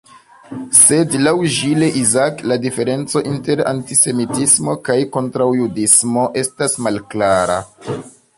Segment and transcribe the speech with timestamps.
[0.75, 7.63] Sed laŭ Jules Isaac la diferenco inter "antisemitismo" kaj "kontraŭjudismo" estas malklara.